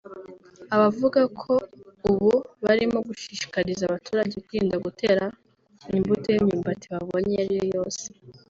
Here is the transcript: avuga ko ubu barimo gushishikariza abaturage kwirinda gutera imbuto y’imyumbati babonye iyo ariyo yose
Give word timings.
avuga 0.85 1.21
ko 1.39 1.53
ubu 2.09 2.31
barimo 2.65 2.97
gushishikariza 3.07 3.83
abaturage 3.85 4.35
kwirinda 4.45 4.75
gutera 4.85 5.23
imbuto 5.97 6.27
y’imyumbati 6.31 6.85
babonye 6.93 7.31
iyo 7.35 7.41
ariyo 7.45 7.65
yose 7.77 8.05